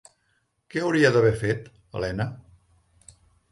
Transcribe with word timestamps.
Què 0.75 0.81
hauria 0.85 1.11
d'haver 1.17 1.35
fet, 1.43 1.69
Elena? 2.01 2.29